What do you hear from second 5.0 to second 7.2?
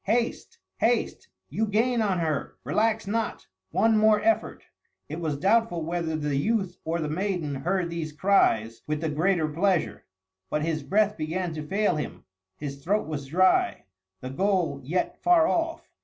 It was doubtful whether the youth or the